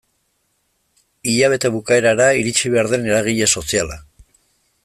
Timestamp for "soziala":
3.61-4.03